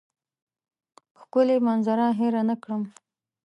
ښکلې 1.19 1.57
منظره 1.67 2.07
هېره 2.19 2.41
نه 2.49 2.55
کړم. 2.63 2.83